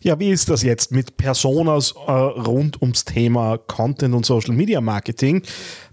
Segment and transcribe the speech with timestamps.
[0.00, 4.80] Ja, wie ist das jetzt mit Personas äh, rund ums Thema Content und Social Media
[4.80, 5.42] Marketing?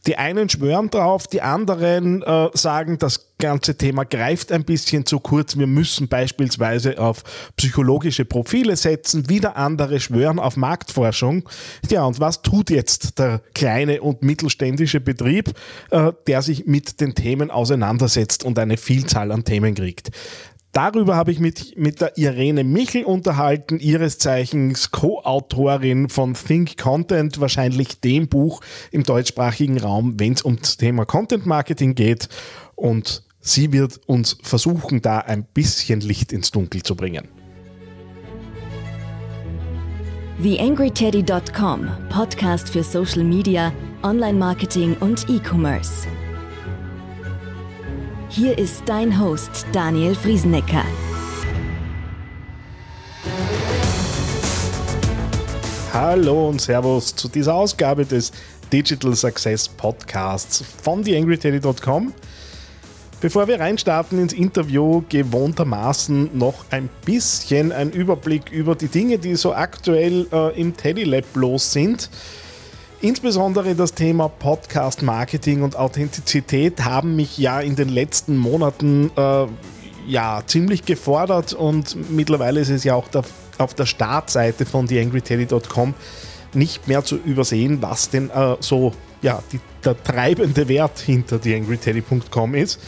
[0.06, 5.20] Die einen schwören drauf, die anderen äh, sagen, das ganze Thema greift ein bisschen zu
[5.20, 5.58] kurz.
[5.58, 7.24] Wir müssen beispielsweise auf
[7.58, 9.28] psychologische Profile setzen.
[9.28, 11.50] Wieder andere schwören auf Marktforschung.
[11.90, 15.54] Ja, und was tut jetzt der kleine und mittelständische Betrieb,
[15.90, 20.12] äh, der sich mit den Themen auseinandersetzt und eine Vielzahl an Themen kriegt?
[20.76, 27.40] Darüber habe ich mich mit der Irene Michel unterhalten, ihres Zeichens Co-Autorin von Think Content,
[27.40, 28.60] wahrscheinlich dem Buch
[28.92, 32.28] im deutschsprachigen Raum, wenn es um das Thema Content Marketing geht.
[32.76, 37.30] Und sie wird uns versuchen, da ein bisschen Licht ins Dunkel zu bringen.
[40.44, 43.72] TheAngryTeddy.com, Podcast für Social Media,
[44.04, 46.06] Online-Marketing und E-Commerce.
[48.36, 50.84] Hier ist dein Host Daniel Friesenecker.
[55.94, 58.34] Hallo und Servus zu dieser Ausgabe des
[58.74, 62.14] Digital Success Podcasts von TheAngryTeddy.com.
[63.22, 69.36] Bevor wir reinstarten ins Interview, gewohntermaßen noch ein bisschen ein Überblick über die Dinge, die
[69.36, 72.10] so aktuell äh, im Teddy Lab los sind.
[73.06, 79.46] Insbesondere das Thema Podcast Marketing und Authentizität haben mich ja in den letzten Monaten äh,
[80.08, 83.24] ja ziemlich gefordert und mittlerweile ist es ja auch der,
[83.60, 85.94] auf der Startseite von theangryteddy.com
[86.56, 92.56] nicht mehr zu übersehen, was denn äh, so ja, die, der treibende Wert hinter theangryteddy.com
[92.56, 92.80] ist.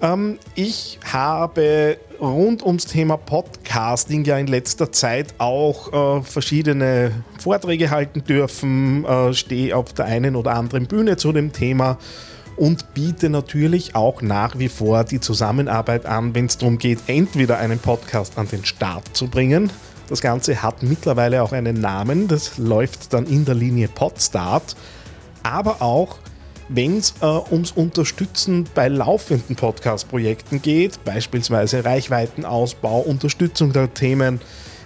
[0.00, 7.90] Ähm, ich habe rund ums Thema Podcasting ja in letzter Zeit auch äh, verschiedene Vorträge
[7.90, 11.98] halten dürfen, äh, stehe auf der einen oder anderen Bühne zu dem Thema
[12.56, 17.58] und biete natürlich auch nach wie vor die Zusammenarbeit an, wenn es darum geht, entweder
[17.58, 19.70] einen Podcast an den Start zu bringen.
[20.08, 24.74] Das Ganze hat mittlerweile auch einen Namen, das läuft dann in der Linie Podstart,
[25.42, 26.18] aber auch
[26.68, 34.40] wenn es äh, ums Unterstützen bei laufenden Podcast-Projekten geht, beispielsweise Reichweitenausbau, Unterstützung der Themen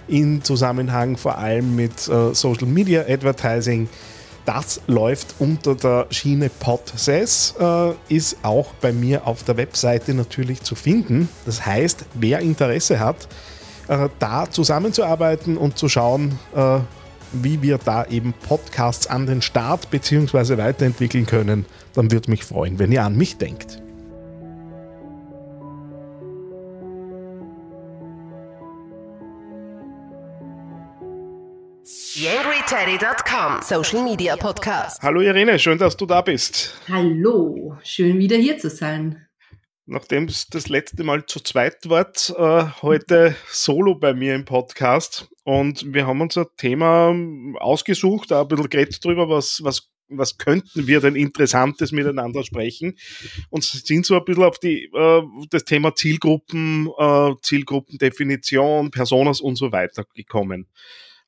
[0.07, 3.89] in Zusammenhang vor allem mit äh, Social Media Advertising.
[4.45, 10.61] Das läuft unter der Schiene Podses, äh, ist auch bei mir auf der Webseite natürlich
[10.61, 11.29] zu finden.
[11.45, 13.27] Das heißt, wer Interesse hat,
[13.87, 16.79] äh, da zusammenzuarbeiten und zu schauen, äh,
[17.33, 20.57] wie wir da eben Podcasts an den Start bzw.
[20.57, 23.81] weiterentwickeln können, dann würde mich freuen, wenn ihr an mich denkt.
[32.15, 35.01] YangryTeddy.com Social Media Podcast.
[35.01, 36.79] Hallo Irene, schön, dass du da bist.
[36.87, 39.27] Hallo, schön wieder hier zu sein.
[39.85, 45.29] Nachdem es das letzte Mal zu zweit war, äh, heute solo bei mir im Podcast.
[45.43, 47.13] Und wir haben uns ein Thema
[47.59, 52.97] ausgesucht, ein bisschen geredet drüber, was, was, was könnten wir denn Interessantes miteinander sprechen.
[53.49, 59.57] Und sind so ein bisschen auf die, äh, das Thema Zielgruppen, äh, Zielgruppendefinition, Personas und
[59.57, 60.69] so weiter gekommen.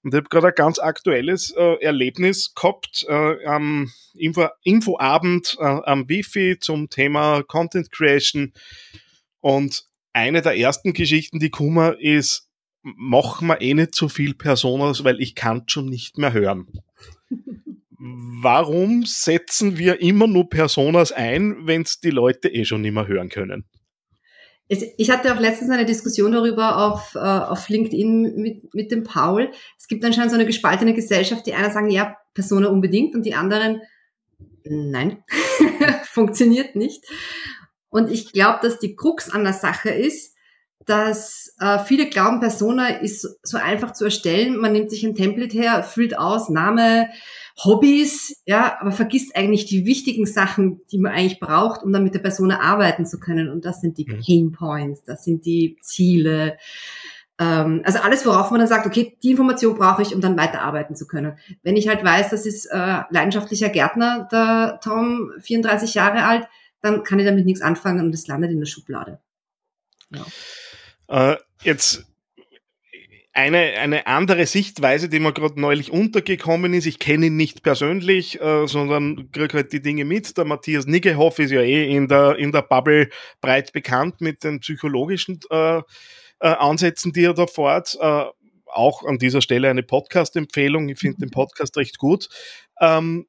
[0.06, 5.64] Und ich habe gerade ein ganz aktuelles äh, Erlebnis gehabt äh, am Info Infoabend äh,
[5.64, 8.54] am Wifi zum Thema Content Creation.
[9.40, 12.48] Und eine der ersten Geschichten, die kummer, ist,
[12.84, 16.68] machen wir eh nicht so viel Personas, weil ich kann schon nicht mehr hören.
[17.98, 23.08] Warum setzen wir immer nur Personas ein, wenn es die Leute eh schon nicht mehr
[23.08, 23.66] hören können?
[24.68, 29.52] Ich hatte auch letztens eine Diskussion darüber auf, äh, auf LinkedIn mit, mit dem Paul.
[29.78, 33.36] Es gibt anscheinend so eine gespaltene Gesellschaft, die einer sagen, ja, Persona unbedingt und die
[33.36, 33.82] anderen,
[34.64, 35.24] nein,
[36.06, 37.04] funktioniert nicht.
[37.90, 40.36] Und ich glaube, dass die Krux an der Sache ist,
[40.86, 44.58] dass äh, viele glauben, Persona ist so einfach zu erstellen.
[44.58, 47.10] Man nimmt sich ein Template her, füllt aus, Name,
[47.64, 52.14] Hobbys, ja, aber vergisst eigentlich die wichtigen Sachen, die man eigentlich braucht, um dann mit
[52.14, 53.50] der Person arbeiten zu können.
[53.50, 54.22] Und das sind die mhm.
[54.26, 56.58] Pain Points, das sind die Ziele.
[57.40, 60.96] Ähm, also alles, worauf man dann sagt, okay, die Information brauche ich, um dann weiterarbeiten
[60.96, 61.38] zu können.
[61.64, 66.48] Wenn ich halt weiß, das ist äh, leidenschaftlicher Gärtner, der Tom, 34 Jahre alt,
[66.82, 69.20] dann kann ich damit nichts anfangen und es landet in der Schublade.
[70.10, 71.32] Ja.
[71.32, 72.06] Äh, jetzt
[73.36, 76.86] eine, eine andere Sichtweise, die mir gerade neulich untergekommen ist.
[76.86, 80.38] Ich kenne ihn nicht persönlich, äh, sondern kriege halt die Dinge mit.
[80.38, 83.10] Der Matthias Niggehoff ist ja eh in der, in der Bubble
[83.42, 85.82] breit bekannt mit den psychologischen äh, äh,
[86.40, 87.98] Ansätzen, die er da fährt.
[88.00, 88.24] Äh,
[88.68, 90.88] auch an dieser Stelle eine Podcast-Empfehlung.
[90.88, 92.30] Ich finde den Podcast recht gut.
[92.80, 93.26] Ähm,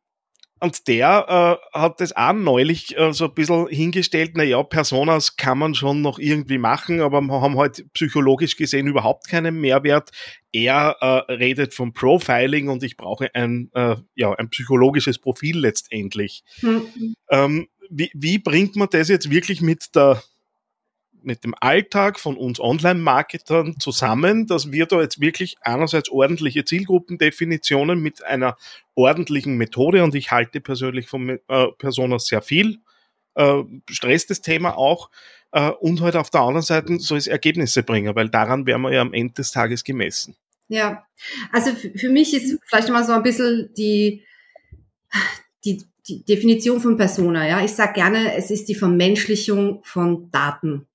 [0.60, 5.36] und der äh, hat das auch neulich äh, so ein bisschen hingestellt, na ja, Personas
[5.36, 10.10] kann man schon noch irgendwie machen, aber wir haben halt psychologisch gesehen überhaupt keinen Mehrwert.
[10.52, 16.42] Er äh, redet vom Profiling und ich brauche ein, äh, ja, ein psychologisches Profil letztendlich.
[16.62, 17.14] Mhm.
[17.30, 20.22] Ähm, wie, wie bringt man das jetzt wirklich mit der
[21.26, 28.00] mit dem Alltag von uns Online-Marketern zusammen, dass wir da jetzt wirklich einerseits ordentliche Zielgruppendefinitionen
[28.00, 28.56] mit einer
[28.94, 32.78] ordentlichen Methode und ich halte persönlich von äh, Personas sehr viel,
[33.34, 35.10] äh, stresst das Thema auch
[35.52, 38.92] äh, und halt auf der anderen Seite soll es Ergebnisse bringen, weil daran werden wir
[38.92, 40.36] ja am Ende des Tages gemessen.
[40.68, 41.06] Ja,
[41.52, 44.24] also für mich ist vielleicht mal so ein bisschen die,
[45.64, 47.46] die, die Definition von Persona.
[47.46, 50.86] Ja, ich sage gerne, es ist die Vermenschlichung von Daten.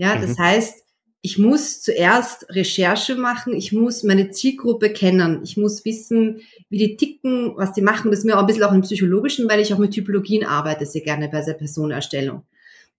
[0.00, 0.42] Ja, das mhm.
[0.42, 0.84] heißt,
[1.20, 6.96] ich muss zuerst Recherche machen, ich muss meine Zielgruppe kennen, ich muss wissen, wie die
[6.96, 8.10] ticken, was die machen.
[8.10, 10.86] Das ist mir auch ein bisschen auch im Psychologischen, weil ich auch mit Typologien arbeite,
[10.86, 12.44] sehr gerne bei der Personenerstellung.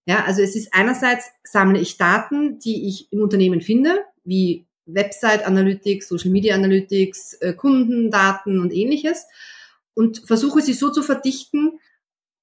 [0.06, 5.44] Ja, also es ist einerseits sammle ich Daten, die ich im Unternehmen finde, wie Website
[5.48, 9.26] Analytics, Social Media Analytics, äh, Kundendaten und ähnliches
[9.96, 11.80] und versuche sie so zu verdichten,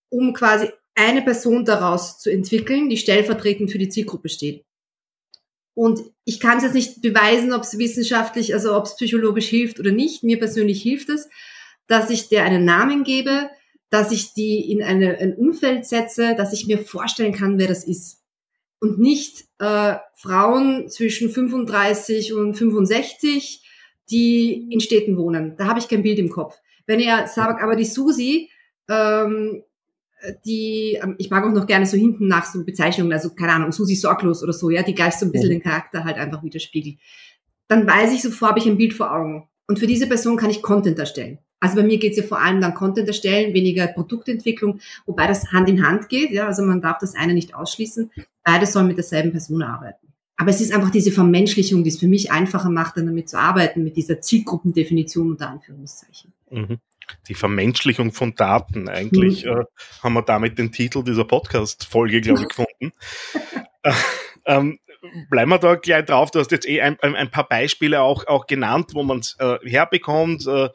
[0.08, 0.68] um quasi
[0.98, 4.64] eine Person daraus zu entwickeln, die stellvertretend für die Zielgruppe steht.
[5.74, 9.78] Und ich kann es jetzt nicht beweisen, ob es wissenschaftlich, also ob es psychologisch hilft
[9.78, 10.24] oder nicht.
[10.24, 11.28] Mir persönlich hilft es,
[11.86, 13.48] dass ich der einen Namen gebe,
[13.88, 17.84] dass ich die in eine, ein Umfeld setze, dass ich mir vorstellen kann, wer das
[17.84, 18.24] ist.
[18.80, 23.62] Und nicht äh, Frauen zwischen 35 und 65,
[24.10, 25.54] die in Städten wohnen.
[25.56, 26.56] Da habe ich kein Bild im Kopf.
[26.86, 28.50] Wenn ihr sagt, aber die Susi
[28.88, 29.62] ähm,
[30.44, 33.72] die, ähm, ich mag auch noch gerne so hinten nach so Bezeichnungen, also keine Ahnung,
[33.72, 35.54] Susi Sorglos oder so, ja, die gleich so ein bisschen mhm.
[35.54, 36.98] den Charakter halt einfach widerspiegelt.
[37.68, 39.48] Dann weiß ich sofort, habe ich ein Bild vor Augen.
[39.66, 41.38] Und für diese Person kann ich Content erstellen.
[41.60, 45.52] Also bei mir geht es ja vor allem dann Content erstellen, weniger Produktentwicklung, wobei das
[45.52, 48.10] Hand in Hand geht, ja, also man darf das eine nicht ausschließen.
[48.44, 50.06] Beide sollen mit derselben Person arbeiten.
[50.36, 53.38] Aber es ist einfach diese Vermenschlichung, die es für mich einfacher macht, dann damit zu
[53.38, 56.32] arbeiten, mit dieser Zielgruppendefinition unter Anführungszeichen.
[56.50, 56.78] Mhm
[57.28, 58.88] die Vermenschlichung von Daten.
[58.88, 59.60] Eigentlich mhm.
[59.60, 59.64] äh,
[60.02, 62.92] haben wir damit den Titel dieser Podcast-Folge, glaube ich, gefunden.
[63.82, 63.92] äh,
[64.46, 64.78] ähm,
[65.30, 66.30] bleiben wir da gleich drauf.
[66.30, 69.58] Du hast jetzt eh ein, ein paar Beispiele auch, auch genannt, wo man es äh,
[69.64, 70.46] herbekommt.
[70.46, 70.70] Äh,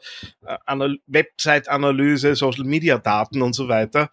[1.06, 4.10] Website-Analyse, Social-Media-Daten und so weiter.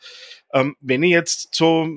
[0.53, 1.87] Ähm, wenn ich jetzt so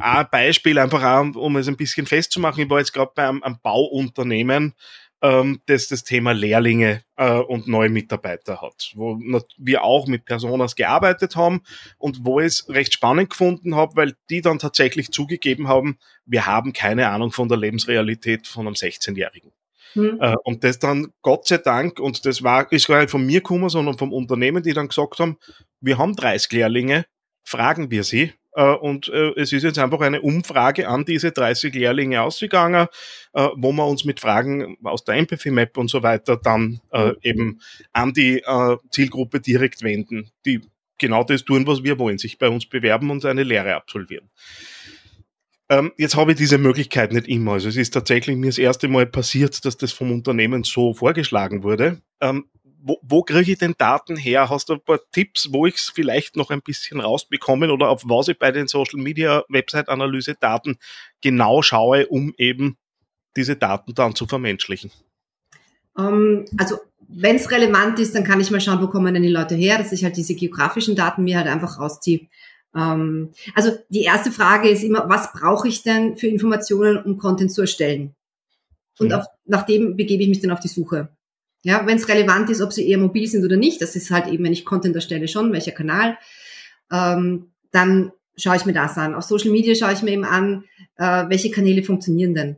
[0.00, 3.42] ein Beispiel einfach auch, um es ein bisschen festzumachen, ich war jetzt gerade bei einem,
[3.42, 4.74] einem Bauunternehmen,
[5.22, 9.18] ähm, das das Thema Lehrlinge äh, und neue Mitarbeiter hat, wo
[9.56, 11.62] wir auch mit Personas gearbeitet haben
[11.98, 16.46] und wo ich es recht spannend gefunden habe, weil die dann tatsächlich zugegeben haben, wir
[16.46, 19.52] haben keine Ahnung von der Lebensrealität von einem 16-Jährigen.
[19.94, 20.18] Mhm.
[20.20, 23.40] Äh, und das dann Gott sei Dank, und das war, ist gar nicht von mir
[23.40, 25.38] gekommen, sondern vom Unternehmen, die dann gesagt haben,
[25.80, 27.06] wir haben 30 Lehrlinge,
[27.42, 32.22] fragen wir sie, und äh, es ist jetzt einfach eine Umfrage an diese 30 Lehrlinge
[32.22, 32.88] ausgegangen,
[33.32, 36.80] äh, wo wir uns mit Fragen aus der Empathy Map und so weiter dann
[37.22, 37.60] eben
[37.92, 38.42] an die
[38.90, 40.62] Zielgruppe direkt wenden, die
[40.98, 44.30] genau das tun, was wir wollen, sich bei uns bewerben und eine Lehre absolvieren.
[45.68, 47.54] Ähm, jetzt habe ich diese Möglichkeit nicht immer.
[47.54, 51.62] Also es ist tatsächlich mir das erste Mal passiert, dass das vom Unternehmen so vorgeschlagen
[51.64, 52.00] wurde.
[52.20, 52.44] Ähm,
[52.86, 54.48] wo, wo kriege ich denn Daten her?
[54.48, 58.02] Hast du ein paar Tipps, wo ich es vielleicht noch ein bisschen rausbekommen oder auf
[58.04, 60.78] was ich bei den Social Media Website Analyse Daten
[61.20, 62.76] genau schaue, um eben
[63.36, 64.92] diese Daten dann zu vermenschlichen?
[65.98, 66.78] Ähm, also
[67.08, 69.78] wenn es relevant ist, dann kann ich mal schauen, wo kommen denn die Leute her,
[69.78, 72.28] dass ich halt diese geografischen Daten mir halt einfach rausziehe.
[72.72, 77.50] Ähm, also die erste Frage ist immer, was brauche ich denn für Informationen, um Content
[77.50, 78.14] zu erstellen?
[79.00, 79.16] Und ja.
[79.16, 79.22] Mhm.
[79.22, 81.08] auf, nach dem begebe ich mich dann auf die Suche.
[81.66, 84.28] Ja, wenn es relevant ist, ob sie eher mobil sind oder nicht, das ist halt
[84.28, 86.16] eben, wenn ich Content erstelle, schon, welcher Kanal,
[86.92, 89.16] ähm, dann schaue ich mir das an.
[89.16, 90.62] Auf Social Media schaue ich mir eben an,
[90.94, 92.56] äh, welche Kanäle funktionieren denn.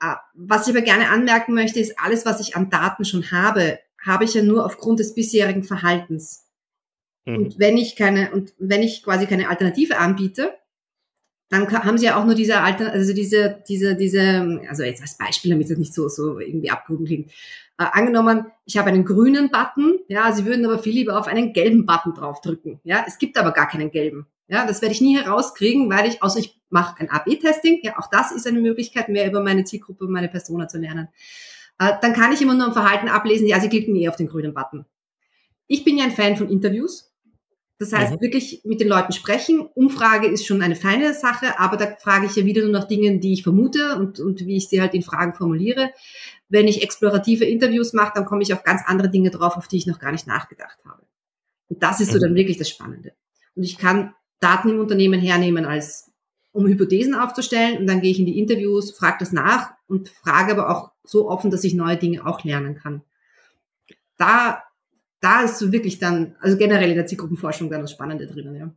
[0.00, 3.80] Äh, was ich aber gerne anmerken möchte, ist, alles, was ich an Daten schon habe,
[4.02, 6.46] habe ich ja nur aufgrund des bisherigen Verhaltens.
[7.26, 7.36] Mhm.
[7.36, 10.54] Und wenn ich keine, und wenn ich quasi keine Alternative anbiete,
[11.48, 15.16] dann haben sie ja auch nur diese Alter, also diese, diese, diese, also jetzt als
[15.16, 17.30] Beispiel, damit es nicht so, so irgendwie abgehoben klingt.
[17.78, 21.52] Äh, angenommen, ich habe einen grünen Button, ja, sie würden aber viel lieber auf einen
[21.52, 22.80] gelben Button draufdrücken.
[22.84, 24.26] Ja, es gibt aber gar keinen gelben.
[24.48, 28.08] Ja, das werde ich nie herauskriegen, weil ich, außer ich mache ein AB-Testing, ja, auch
[28.10, 31.08] das ist eine Möglichkeit, mehr über meine Zielgruppe, meine Persona zu lernen.
[31.78, 34.28] Äh, dann kann ich immer nur im Verhalten ablesen, ja, sie klicken eh auf den
[34.28, 34.86] grünen Button.
[35.66, 37.12] Ich bin ja ein Fan von Interviews.
[37.78, 38.20] Das heißt, mhm.
[38.20, 39.60] wirklich mit den Leuten sprechen.
[39.60, 43.20] Umfrage ist schon eine feine Sache, aber da frage ich ja wieder nur nach Dingen,
[43.20, 45.90] die ich vermute und, und wie ich sie halt in Fragen formuliere.
[46.48, 49.76] Wenn ich explorative Interviews mache, dann komme ich auf ganz andere Dinge drauf, auf die
[49.76, 51.02] ich noch gar nicht nachgedacht habe.
[51.68, 53.12] Und das ist so dann wirklich das Spannende.
[53.54, 56.12] Und ich kann Daten im Unternehmen hernehmen als
[56.52, 60.52] um Hypothesen aufzustellen und dann gehe ich in die Interviews, frage das nach und frage
[60.52, 63.02] aber auch so offen, dass ich neue Dinge auch lernen kann.
[64.16, 64.62] Da,
[65.20, 68.72] da ist so wirklich dann, also generell in der Zielgruppenforschung dann das Spannende drinnen, ja.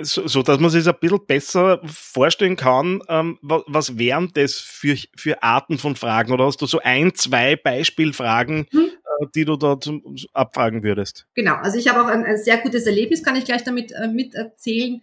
[0.00, 4.54] So, so dass man sich ein bisschen besser vorstellen kann, ähm, was, was wären das
[4.54, 6.32] für, für Arten von Fragen?
[6.32, 8.90] Oder hast du so ein, zwei Beispielfragen, hm
[9.34, 11.26] die du da zum, abfragen würdest.
[11.34, 14.08] Genau, also ich habe auch ein, ein, sehr gutes Erlebnis, kann ich gleich damit äh,
[14.08, 15.02] mit erzählen.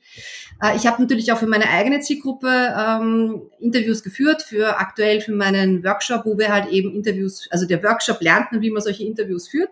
[0.61, 5.33] Äh, ich habe natürlich auch für meine eigene Zielgruppe ähm, Interviews geführt, für aktuell für
[5.33, 9.03] meinen Workshop, wo wir halt eben Interviews, also der Workshop lernt man, wie man solche
[9.03, 9.69] Interviews führt.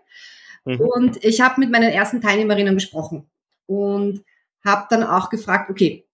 [0.64, 0.80] Mhm.
[0.80, 3.26] Und ich habe mit meinen ersten Teilnehmerinnen gesprochen
[3.66, 4.24] und
[4.64, 6.06] habe dann auch gefragt, okay,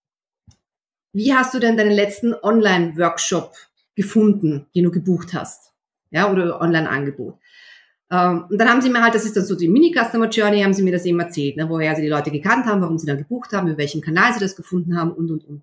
[1.12, 3.54] wie hast du denn deinen letzten Online-Workshop
[3.94, 5.72] gefunden, den du gebucht hast?
[6.10, 7.38] Ja, oder Online-Angebot.
[8.10, 10.74] Ähm, und dann haben sie mir halt, das ist dann so die Mini-Customer Journey, haben
[10.74, 13.18] sie mir das eben erzählt, ne, woher sie die Leute gekannt haben, warum sie dann
[13.18, 15.62] gebucht haben, über welchen Kanal sie das gefunden haben und, und, und.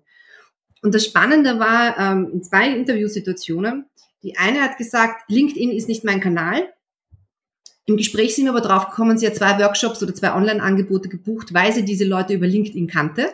[0.82, 3.86] Und das Spannende war ähm, in zwei Interviewsituationen.
[4.22, 6.72] Die eine hat gesagt, LinkedIn ist nicht mein Kanal.
[7.88, 11.54] Im Gespräch sind wir aber drauf gekommen, sie hat zwei Workshops oder zwei Online-Angebote gebucht,
[11.54, 13.32] weil sie diese Leute über LinkedIn kannte.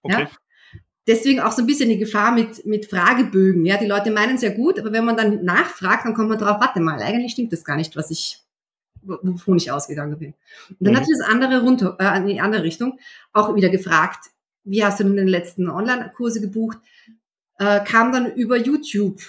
[0.00, 0.22] Okay.
[0.22, 0.30] Ja?
[1.06, 3.66] Deswegen auch so ein bisschen die Gefahr mit, mit Fragebögen.
[3.66, 6.38] Ja, die Leute meinen es ja gut, aber wenn man dann nachfragt, dann kommt man
[6.38, 8.38] drauf, warte mal, eigentlich stimmt das gar nicht, was ich,
[9.02, 10.32] wovon ich ausgegangen bin.
[10.70, 10.96] Und dann mhm.
[10.96, 12.98] hat sie das andere runter, äh, in die andere Richtung
[13.34, 14.30] auch wieder gefragt,
[14.64, 16.78] wie hast du denn den letzten Online-Kurse gebucht?
[17.58, 19.20] Äh, kam dann über YouTube,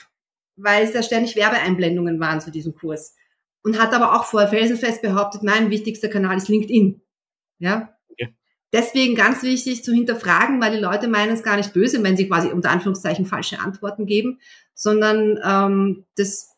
[0.56, 3.17] weil es ja ständig Werbeeinblendungen waren zu diesem Kurs.
[3.68, 7.02] Und hat aber auch vorher felsenfest behauptet, mein wichtigster Kanal ist LinkedIn.
[7.60, 7.98] Ja,
[8.74, 12.28] Deswegen ganz wichtig zu hinterfragen, weil die Leute meinen es gar nicht böse, wenn sie
[12.28, 14.40] quasi unter Anführungszeichen falsche Antworten geben,
[14.74, 16.56] sondern ähm, das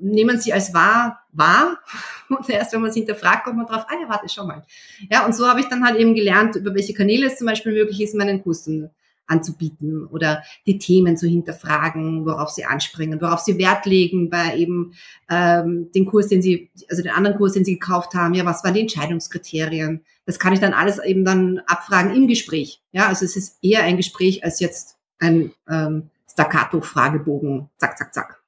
[0.00, 1.80] nehmen sie als wahr wahr
[2.28, 4.64] und erst wenn man es hinterfragt, kommt man drauf, ah ja, warte, schau mal.
[5.10, 7.72] Ja, und so habe ich dann halt eben gelernt, über welche Kanäle es zum Beispiel
[7.72, 8.90] möglich ist, meinen Kunden
[9.28, 14.94] anzubieten oder die Themen zu hinterfragen, worauf sie anspringen, worauf sie Wert legen bei eben
[15.30, 18.34] ähm, den Kurs, den sie, also den anderen Kurs, den sie gekauft haben.
[18.34, 20.04] Ja, was waren die Entscheidungskriterien?
[20.26, 22.82] Das kann ich dann alles eben dann abfragen im Gespräch.
[22.92, 27.68] Ja, also es ist eher ein Gespräch als jetzt ein ähm, Staccato-Fragebogen.
[27.78, 28.42] Zack, zack, zack.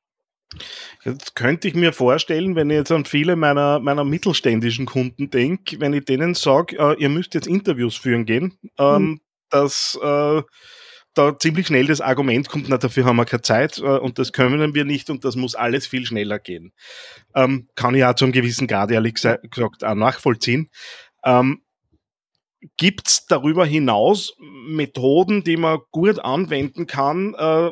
[1.04, 5.80] Jetzt könnte ich mir vorstellen, wenn ich jetzt an viele meiner, meiner mittelständischen Kunden denke,
[5.80, 9.20] wenn ich denen sage, äh, ihr müsst jetzt Interviews führen gehen, ähm, mhm
[9.50, 10.42] dass äh,
[11.14, 14.32] da ziemlich schnell das Argument kommt, na, dafür haben wir keine Zeit äh, und das
[14.32, 16.72] können wir nicht und das muss alles viel schneller gehen.
[17.34, 20.68] Ähm, kann ich auch zu einem gewissen Grad, ehrlich gesagt, auch nachvollziehen.
[21.24, 21.62] Ähm,
[22.76, 27.70] Gibt es darüber hinaus Methoden, die man gut anwenden kann, äh,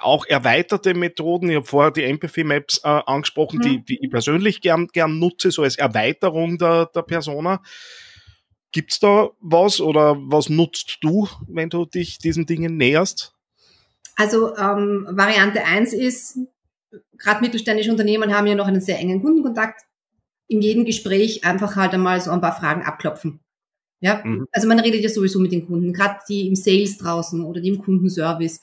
[0.00, 1.50] auch erweiterte Methoden.
[1.50, 3.62] Ich habe vorher die Empathy Maps äh, angesprochen, mhm.
[3.62, 7.62] die, die ich persönlich gern, gern nutze, so als Erweiterung der, der Persona.
[8.72, 13.34] Gibt's da was oder was nutzt du, wenn du dich diesen Dingen näherst?
[14.16, 16.38] Also ähm, Variante eins ist,
[17.16, 19.82] gerade mittelständische Unternehmen haben ja noch einen sehr engen Kundenkontakt.
[20.46, 23.40] In jedem Gespräch einfach halt einmal so ein paar Fragen abklopfen.
[24.00, 24.46] Ja, mhm.
[24.52, 27.68] also man redet ja sowieso mit den Kunden, gerade die im Sales draußen oder die
[27.68, 28.60] im Kundenservice.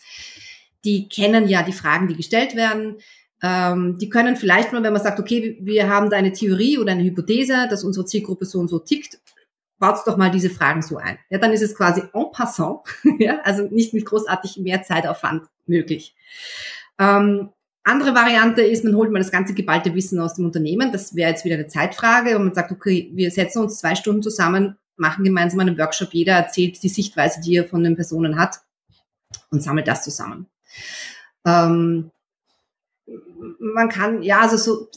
[0.84, 2.98] Die kennen ja die Fragen, die gestellt werden.
[3.44, 6.94] Ähm, die können vielleicht mal, wenn man sagt, okay, wir haben da eine Theorie oder
[6.94, 9.20] eine Hypothese, dass unsere Zielgruppe so und so tickt,
[9.80, 11.18] baut doch mal diese Fragen so ein.
[11.30, 12.82] Ja, dann ist es quasi en passant,
[13.20, 16.16] ja, also nicht mit großartig mehr Zeitaufwand möglich.
[17.00, 17.50] Ähm,
[17.84, 20.92] andere Variante ist, man holt mal das ganze geballte Wissen aus dem Unternehmen.
[20.92, 24.22] Das wäre jetzt wieder eine Zeitfrage und man sagt, okay, wir setzen uns zwei Stunden
[24.22, 28.60] zusammen, machen gemeinsam einen Workshop, jeder erzählt die Sichtweise, die er von den Personen hat
[29.52, 30.48] und sammelt das zusammen.
[31.46, 32.12] Ähm,
[33.60, 34.90] man kann, ja, also so,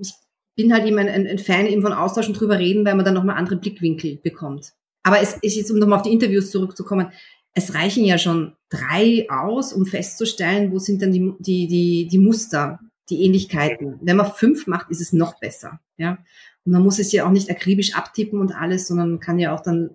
[0.00, 0.14] ich
[0.56, 3.14] bin halt eben ein, ein, Fan eben von Austausch und drüber reden, weil man dann
[3.14, 4.72] nochmal andere Blickwinkel bekommt.
[5.02, 7.10] Aber es ist jetzt, um nochmal auf die Interviews zurückzukommen,
[7.52, 12.18] es reichen ja schon drei aus, um festzustellen, wo sind dann die, die, die, die
[12.18, 12.80] Muster,
[13.10, 13.98] die Ähnlichkeiten.
[14.00, 15.80] Wenn man fünf macht, ist es noch besser.
[15.96, 16.18] Ja?
[16.64, 19.54] Und man muss es ja auch nicht akribisch abtippen und alles, sondern man kann ja
[19.54, 19.90] auch dann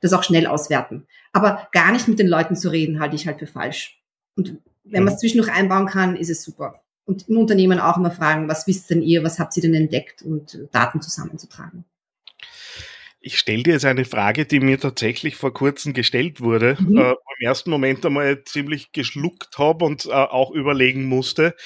[0.00, 1.06] das auch schnell auswerten.
[1.32, 4.00] Aber gar nicht mit den Leuten zu reden, halte ich halt für falsch.
[4.36, 8.10] Und wenn man es zwischendurch einbauen kann, ist es super und im Unternehmen auch immer
[8.10, 11.84] fragen, was wisst denn ihr, was habt ihr denn entdeckt und Daten zusammenzutragen.
[13.20, 16.98] Ich stelle dir jetzt eine Frage, die mir tatsächlich vor kurzem gestellt wurde, mhm.
[16.98, 21.56] äh, im ersten Moment einmal ziemlich geschluckt habe und äh, auch überlegen musste.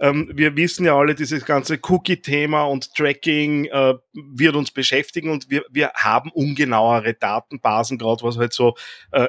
[0.00, 5.50] Ähm, wir wissen ja alle, dieses ganze Cookie-Thema und Tracking äh, wird uns beschäftigen und
[5.50, 8.74] wir, wir haben ungenauere Datenbasen, gerade was halt so
[9.10, 9.28] äh,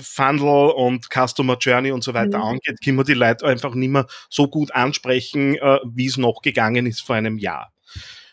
[0.00, 2.44] Funnel und Customer Journey und so weiter mhm.
[2.44, 6.42] angeht, können wir die Leute einfach nicht mehr so gut ansprechen, äh, wie es noch
[6.42, 7.72] gegangen ist vor einem Jahr.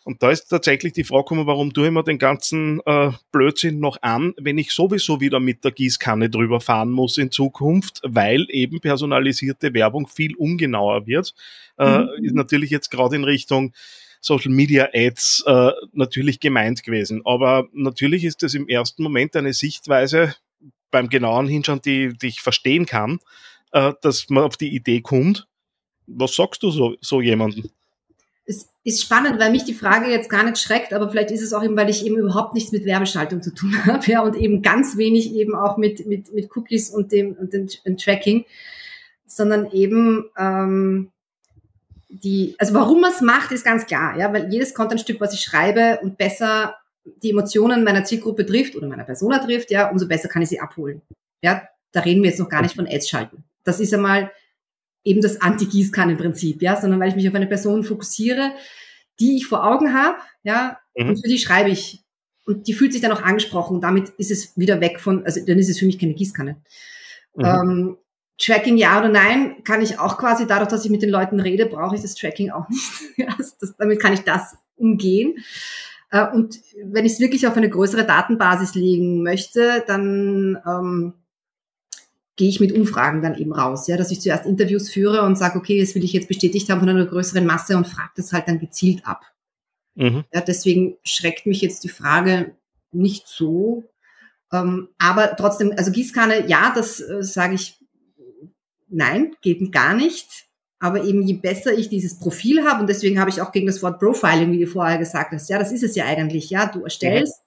[0.05, 3.79] Und da ist tatsächlich die Frage gekommen, warum tue ich mir den ganzen äh, Blödsinn
[3.79, 8.47] noch an, wenn ich sowieso wieder mit der Gießkanne drüber fahren muss in Zukunft, weil
[8.49, 11.35] eben personalisierte Werbung viel ungenauer wird.
[11.77, 12.09] Äh, mhm.
[12.23, 13.73] Ist natürlich jetzt gerade in Richtung
[14.21, 17.21] Social Media Ads äh, natürlich gemeint gewesen.
[17.25, 20.35] Aber natürlich ist das im ersten Moment eine Sichtweise
[20.91, 23.19] beim genauen Hinschauen, die, die ich verstehen kann,
[23.71, 25.47] äh, dass man auf die Idee kommt.
[26.07, 27.69] Was sagst du so, so jemandem?
[28.45, 31.53] Es ist spannend, weil mich die Frage jetzt gar nicht schreckt, aber vielleicht ist es
[31.53, 34.61] auch eben, weil ich eben überhaupt nichts mit Werbeschaltung zu tun habe, ja, und eben
[34.61, 38.45] ganz wenig eben auch mit, mit, mit Cookies und dem, und dem, dem Tracking,
[39.27, 41.11] sondern eben, ähm,
[42.09, 45.41] die, also warum man es macht, ist ganz klar, ja, weil jedes Contentstück, was ich
[45.41, 46.75] schreibe und besser
[47.23, 50.59] die Emotionen meiner Zielgruppe trifft oder meiner Persona trifft, ja, umso besser kann ich sie
[50.59, 51.01] abholen.
[51.41, 53.43] Ja, da reden wir jetzt noch gar nicht von Ads schalten.
[53.63, 54.31] Das ist einmal
[55.03, 58.51] eben das Anti-Gießkannen-Prinzip, ja, sondern weil ich mich auf eine Person fokussiere,
[59.19, 61.09] die ich vor Augen habe, ja, mhm.
[61.09, 62.03] und für die schreibe ich.
[62.45, 63.79] Und die fühlt sich dann auch angesprochen.
[63.79, 66.57] Damit ist es wieder weg von, also dann ist es für mich keine Gießkanne.
[67.35, 67.45] Mhm.
[67.45, 67.97] Ähm,
[68.39, 71.65] Tracking ja oder nein, kann ich auch quasi dadurch, dass ich mit den Leuten rede,
[71.65, 72.89] brauche ich das Tracking auch nicht.
[73.17, 75.35] ja, das, damit kann ich das umgehen.
[76.11, 81.13] Äh, und wenn ich es wirklich auf eine größere Datenbasis legen möchte, dann ähm,
[82.35, 85.57] gehe ich mit Umfragen dann eben raus, ja, dass ich zuerst Interviews führe und sage,
[85.57, 88.47] okay, das will ich jetzt bestätigt haben von einer größeren Masse und frage das halt
[88.47, 89.25] dann gezielt ab.
[89.95, 90.23] Mhm.
[90.33, 92.55] Ja, deswegen schreckt mich jetzt die Frage
[92.91, 93.83] nicht so.
[94.51, 97.77] Ähm, aber trotzdem, also Gießkanne, ja, das äh, sage ich
[98.87, 100.38] nein, geht gar nicht.
[100.79, 103.83] Aber eben je besser ich dieses Profil habe, und deswegen habe ich auch gegen das
[103.83, 106.83] Wort Profiling, wie du vorher gesagt hast, ja, das ist es ja eigentlich, ja, du
[106.83, 107.41] erstellst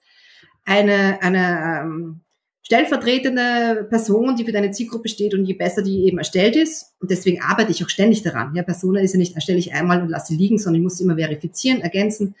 [0.67, 0.73] ja.
[0.75, 2.19] eine, eine ähm,
[2.61, 7.09] stellvertretende Person, die für deine Zielgruppe steht und je besser die eben erstellt ist, und
[7.09, 8.55] deswegen arbeite ich auch ständig daran.
[8.55, 10.97] Ja, Persona ist ja nicht, erstelle ich einmal und lasse sie liegen, sondern ich muss
[10.97, 12.35] sie immer verifizieren, ergänzen.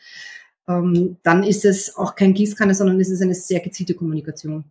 [0.67, 4.65] Ähm, dann ist es auch kein Gießkanne, sondern es ist eine sehr gezielte Kommunikation.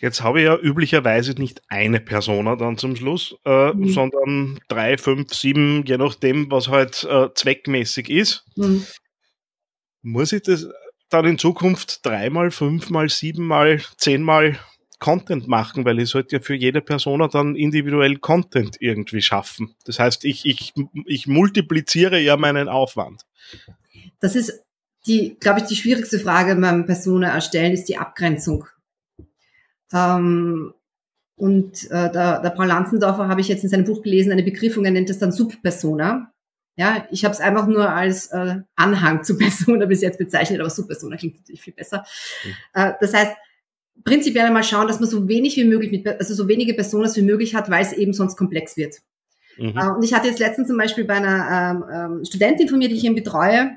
[0.00, 3.88] Jetzt habe ich ja üblicherweise nicht eine Persona dann zum Schluss, äh, mhm.
[3.90, 8.44] sondern drei, fünf, sieben, je nachdem, was halt äh, zweckmäßig ist.
[8.56, 8.86] Mhm.
[10.02, 10.68] Muss ich das
[11.10, 14.58] dann in Zukunft dreimal, fünfmal, siebenmal, zehnmal
[15.00, 19.74] Content machen, weil ich sollte ja für jede Persona dann individuell Content irgendwie schaffen.
[19.84, 20.72] Das heißt, ich, ich,
[21.06, 23.22] ich multipliziere ja meinen Aufwand.
[24.20, 24.62] Das ist
[25.06, 28.66] die, glaube ich, die schwierigste Frage beim Persona erstellen, ist die Abgrenzung.
[29.92, 30.74] Ähm,
[31.36, 34.84] und äh, der, der Paul Lanzendorfer habe ich jetzt in seinem Buch gelesen, eine Begriffung,
[34.84, 36.32] er nennt das dann Subpersona.
[36.76, 40.70] Ja, ich habe es einfach nur als äh, Anhang zu Persona bis jetzt bezeichnet, aber
[40.70, 42.04] Subpersona klingt natürlich viel besser.
[42.44, 42.52] Mhm.
[42.74, 43.32] Äh, das heißt,
[44.04, 47.22] prinzipiell einmal schauen, dass man so wenig wie möglich mit, also so wenige Personas wie
[47.22, 48.96] möglich hat, weil es eben sonst komplex wird.
[49.56, 49.76] Mhm.
[49.76, 51.84] Äh, und ich hatte jetzt letztens zum Beispiel bei einer ähm,
[52.18, 53.72] ähm, Studentin von mir, die ich eben betreue,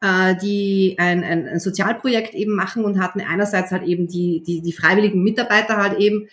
[0.00, 4.62] äh, die ein, ein, ein Sozialprojekt eben machen und hatten einerseits halt eben die, die,
[4.62, 6.28] die freiwilligen Mitarbeiter halt eben,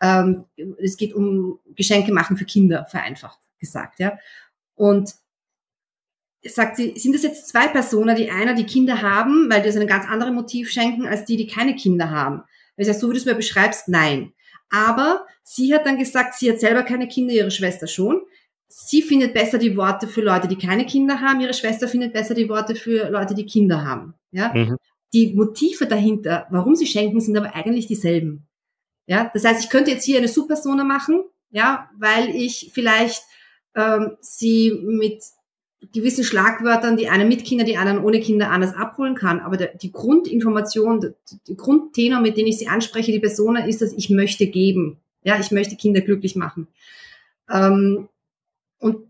[0.00, 0.44] ähm,
[0.78, 4.18] es geht um Geschenke machen für Kinder, vereinfacht gesagt, ja.
[4.74, 5.14] Und
[6.44, 9.76] sagt sie, sind das jetzt zwei Personen, die einer die Kinder haben, weil die das
[9.76, 12.42] ein ganz anderes Motiv schenken, als die, die keine Kinder haben?
[12.76, 14.32] Weil sie sagt, so wie du es mir beschreibst, nein.
[14.70, 18.20] Aber sie hat dann gesagt, sie hat selber keine Kinder, ihre Schwester schon
[18.68, 22.34] sie findet besser die Worte für Leute, die keine Kinder haben, ihre Schwester findet besser
[22.34, 24.14] die Worte für Leute, die Kinder haben.
[24.32, 24.52] Ja?
[24.54, 24.76] Mhm.
[25.12, 28.46] Die Motive dahinter, warum sie schenken, sind aber eigentlich dieselben.
[29.06, 33.22] Ja, das heißt, ich könnte jetzt hier eine Subpersona machen, ja, weil ich vielleicht
[33.76, 35.22] ähm, sie mit
[35.92, 39.40] gewissen Schlagwörtern, die einen mit Kinder, die anderen ohne Kinder anders abholen kann.
[39.40, 41.14] Aber der, die Grundinformation, der,
[41.46, 44.98] der Grundtenor, mit dem ich sie anspreche, die Persona, ist, dass ich möchte geben.
[45.22, 46.66] Ja, ich möchte Kinder glücklich machen.
[47.50, 48.08] Ähm,
[48.78, 49.06] und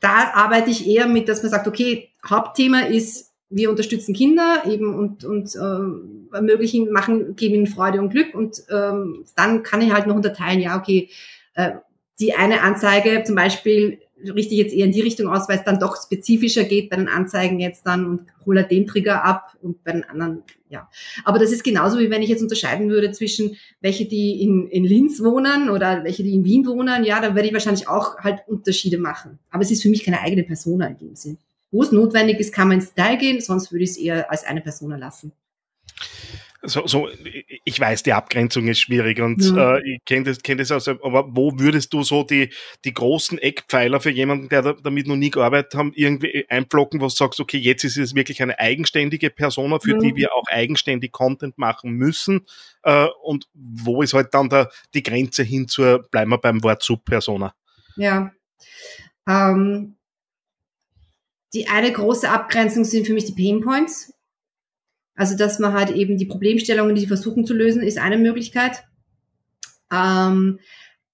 [0.00, 4.94] da arbeite ich eher mit, dass man sagt, okay, Hauptthema ist, wir unterstützen Kinder eben
[4.94, 9.92] und, und äh, ermöglichen, machen, geben ihnen Freude und Glück und ähm, dann kann ich
[9.92, 11.10] halt noch unterteilen, ja, okay,
[11.54, 11.72] äh,
[12.20, 15.64] die eine Anzeige zum Beispiel richte ich jetzt eher in die Richtung aus, weil es
[15.64, 19.82] dann doch spezifischer geht bei den Anzeigen jetzt dann und hole den Trigger ab und
[19.84, 20.88] bei den anderen, ja.
[21.24, 24.84] Aber das ist genauso wie wenn ich jetzt unterscheiden würde zwischen welche, die in, in
[24.84, 28.40] Linz wohnen oder welche, die in Wien wohnen, ja, dann werde ich wahrscheinlich auch halt
[28.46, 29.38] Unterschiede machen.
[29.50, 31.38] Aber es ist für mich keine eigene Persona in dem Sinn.
[31.70, 34.44] Wo es notwendig ist, kann man ins Detail gehen, sonst würde ich es eher als
[34.44, 35.32] eine Persona lassen
[36.62, 37.08] so, so,
[37.64, 39.76] ich weiß, die Abgrenzung ist schwierig und ja.
[39.76, 42.50] äh, ich kenne das, kenn das aus, aber wo würdest du so die,
[42.84, 47.16] die großen Eckpfeiler für jemanden, der da, damit noch nie gearbeitet hat, irgendwie einblocken, was
[47.16, 49.98] sagst, okay, jetzt ist es wirklich eine eigenständige Persona, für ja.
[49.98, 52.46] die wir auch eigenständig Content machen müssen
[52.82, 56.82] äh, und wo ist halt dann der, die Grenze hin zur, bleiben wir beim Wort
[56.82, 57.54] Subpersona?
[57.96, 58.32] Ja,
[59.26, 59.96] ähm,
[61.54, 64.12] die eine große Abgrenzung sind für mich die Pain Points.
[65.14, 68.84] Also, dass man halt eben die Problemstellungen, die sie versuchen zu lösen, ist eine Möglichkeit.
[69.92, 70.58] Ähm,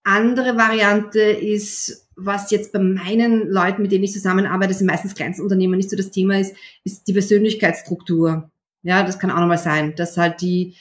[0.05, 5.15] andere Variante ist, was jetzt bei meinen Leuten, mit denen ich zusammenarbeite, das sind meistens
[5.15, 6.55] Kleinstunternehmen, nicht so das Thema ist,
[6.85, 8.51] ist die Persönlichkeitsstruktur.
[8.83, 10.77] Ja, das kann auch nochmal sein, dass halt die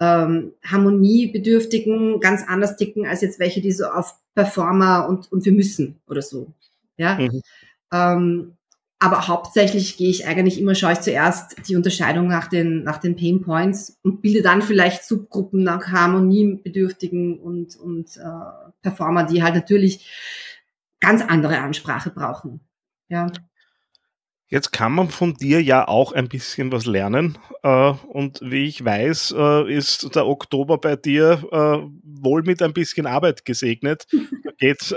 [0.00, 5.52] ähm, Harmoniebedürftigen ganz anders ticken als jetzt welche, die so auf Performer und, und wir
[5.52, 6.52] müssen oder so.
[6.96, 7.16] Ja.
[7.16, 7.42] Mhm.
[7.92, 8.56] Ähm,
[9.02, 13.16] aber hauptsächlich gehe ich eigentlich immer, schaue ich zuerst die Unterscheidung nach den, nach den
[13.16, 19.54] Pain Points und bilde dann vielleicht Subgruppen nach Harmoniebedürftigen und, und äh, Performer, die halt
[19.54, 20.06] natürlich
[21.00, 22.60] ganz andere Ansprache brauchen.
[23.08, 23.32] Ja.
[24.48, 27.38] Jetzt kann man von dir ja auch ein bisschen was lernen.
[27.62, 32.74] Äh, und wie ich weiß, äh, ist der Oktober bei dir äh, wohl mit ein
[32.74, 34.06] bisschen Arbeit gesegnet.
[34.44, 34.94] Da geht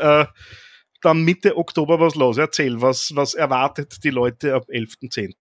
[1.04, 2.38] dann Mitte Oktober was los.
[2.38, 5.34] Erzähl, was, was erwartet die Leute ab 11.10.?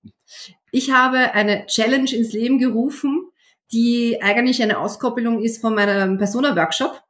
[0.71, 3.29] Ich habe eine Challenge ins Leben gerufen,
[3.73, 7.03] die eigentlich eine Auskoppelung ist von meinem Persona-Workshop.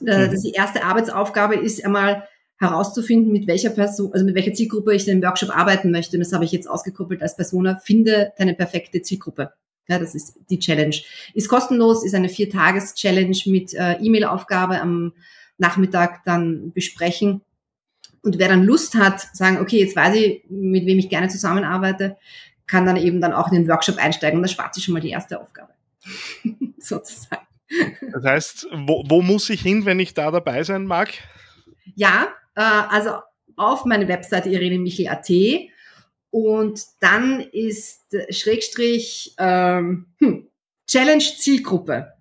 [0.00, 0.40] Mhm.
[0.42, 5.20] Die erste Arbeitsaufgabe ist einmal herauszufinden, mit welcher Person, also mit welcher Zielgruppe ich in
[5.20, 6.16] dem Workshop arbeiten möchte.
[6.16, 7.78] Und das habe ich jetzt ausgekoppelt als Persona.
[7.82, 9.52] Finde deine perfekte Zielgruppe.
[9.88, 10.96] Ja, das ist die Challenge.
[11.34, 15.12] Ist kostenlos, ist eine Vier-Tages-Challenge mit äh, E-Mail-Aufgabe am
[15.58, 17.42] Nachmittag dann besprechen.
[18.26, 22.16] Und wer dann Lust hat, sagen, okay, jetzt weiß ich, mit wem ich gerne zusammenarbeite,
[22.66, 25.00] kann dann eben dann auch in den Workshop einsteigen und das spart sich schon mal
[25.00, 25.72] die erste Aufgabe.
[26.78, 27.46] Sozusagen.
[28.12, 31.10] Das heißt, wo, wo muss ich hin, wenn ich da dabei sein mag?
[31.94, 33.12] Ja, äh, also
[33.54, 35.30] auf meine Webseite irenemichel.at
[36.30, 40.48] und dann ist Schrägstrich ähm, hm,
[40.88, 42.12] Challenge Zielgruppe.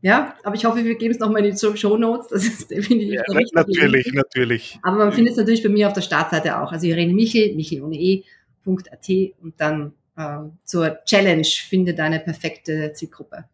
[0.00, 2.28] Ja, aber ich hoffe, wir geben es nochmal in die Show Notes.
[2.28, 4.16] Das ist definitiv ja, Natürlich, Link.
[4.16, 4.78] natürlich.
[4.82, 6.70] Aber man findet es natürlich bei mir auf der Startseite auch.
[6.70, 9.08] Also Irene Michel, Michel ohne e.at
[9.40, 13.44] und dann äh, zur Challenge finde deine perfekte Zielgruppe.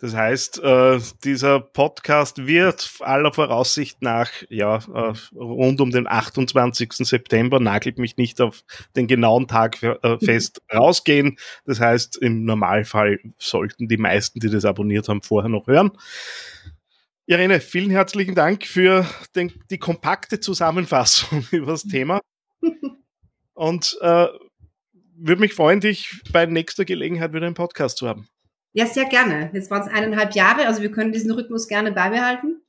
[0.00, 6.92] Das heißt, äh, dieser Podcast wird aller Voraussicht nach ja äh, rund um den 28.
[6.92, 8.64] September, nagelt mich nicht auf
[8.96, 11.36] den genauen Tag äh, fest, rausgehen.
[11.66, 15.90] Das heißt, im Normalfall sollten die meisten, die das abonniert haben, vorher noch hören.
[17.26, 22.20] Irene, vielen herzlichen Dank für den, die kompakte Zusammenfassung über das Thema.
[23.52, 24.28] Und äh,
[25.16, 28.30] würde mich freuen, dich bei nächster Gelegenheit wieder im Podcast zu haben.
[28.72, 29.50] Ja, sehr gerne.
[29.52, 32.62] Jetzt waren es eineinhalb Jahre, also wir können diesen Rhythmus gerne beibehalten.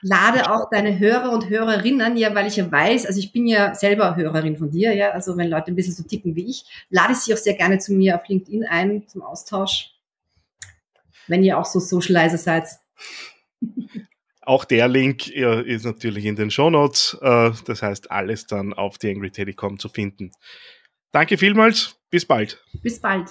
[0.00, 3.72] Lade auch deine Hörer und Hörerinnen, ja, weil ich ja weiß, also ich bin ja
[3.74, 7.14] selber Hörerin von dir, ja, also wenn Leute ein bisschen so ticken wie ich, lade
[7.14, 9.90] sie auch sehr gerne zu mir auf LinkedIn ein zum Austausch,
[11.28, 12.66] wenn ihr auch so Socializer seid.
[14.44, 17.16] Auch der Link ist natürlich in den Show Notes.
[17.22, 20.32] Äh, das heißt, alles dann auf theangryteddy.com zu finden.
[21.12, 21.96] Danke vielmals.
[22.10, 22.60] Bis bald.
[22.82, 23.30] Bis bald.